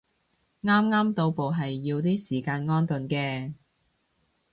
[0.63, 3.53] 啱啱到埗係要啲時間安頓嘅